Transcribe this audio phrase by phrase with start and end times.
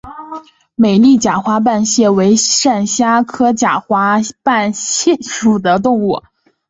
[0.73, 6.23] 美丽假花瓣蟹为扇蟹科假花瓣蟹属的动物。